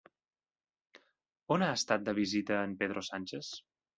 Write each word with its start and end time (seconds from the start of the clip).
On 1.57 1.65
ha 1.65 1.69
estat 1.81 2.07
de 2.09 2.15
visita 2.21 2.59
Pedro 2.83 3.07
Sánchez? 3.13 3.55